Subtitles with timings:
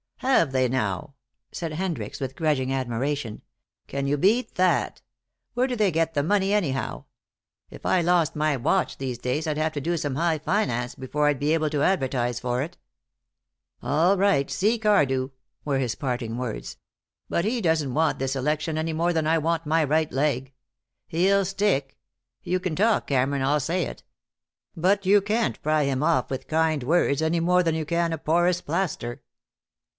[0.21, 1.13] "Have they, now,"
[1.51, 3.41] said Hendricks, with grudging admiration.
[3.87, 5.01] "Can you beat that?
[5.55, 7.05] Where do they get the money, anyhow?
[7.69, 11.27] If I lost my watch these days I'd have to do some high finance before
[11.27, 12.77] I'd be able to advertise for it."
[13.81, 15.29] "All right, see Cardew,"
[15.65, 16.77] were his parting words.
[17.29, 20.51] "But he doesn't want this election any more than I want my right leg.
[21.07, 21.97] He'll stick.
[22.43, 24.03] You can talk, Cameron, I'll say it.
[24.75, 28.17] But you can't pry him off with kind words, any more than you can a
[28.19, 29.21] porous plaster."